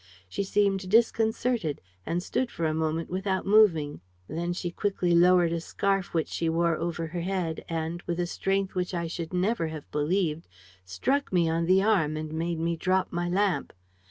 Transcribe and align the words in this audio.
She 0.27 0.41
seemed 0.43 0.89
disconcerted 0.89 1.79
and 2.07 2.23
stood 2.23 2.49
for 2.49 2.65
a 2.65 2.73
moment 2.73 3.11
without 3.11 3.45
moving. 3.45 4.01
Then 4.27 4.51
she 4.51 4.71
quickly 4.71 5.13
lowered 5.13 5.51
a 5.53 5.61
scarf 5.61 6.11
which 6.11 6.27
she 6.27 6.49
wore 6.49 6.75
over 6.75 7.05
her 7.05 7.21
head 7.21 7.63
and, 7.69 8.01
with 8.07 8.19
a 8.19 8.25
strength 8.25 8.73
which 8.73 8.95
I 8.95 9.05
should 9.05 9.31
never 9.31 9.67
have 9.67 9.91
believed, 9.91 10.47
struck 10.85 11.31
me 11.31 11.47
on 11.47 11.67
the 11.67 11.83
arm 11.83 12.17
and 12.17 12.33
made 12.33 12.59
me 12.59 12.75
drop 12.77 13.13
my 13.13 13.29
lamp. 13.29 13.73